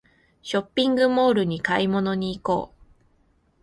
[0.41, 2.85] ショッピングモールに買い物に行こう